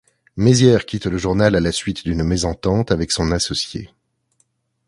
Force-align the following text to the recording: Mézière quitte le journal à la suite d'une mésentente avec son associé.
Mézière 0.35 0.87
quitte 0.87 1.05
le 1.05 1.19
journal 1.19 1.53
à 1.55 1.59
la 1.59 1.71
suite 1.71 2.03
d'une 2.05 2.23
mésentente 2.23 2.89
avec 2.89 3.11
son 3.11 3.31
associé. 3.31 3.91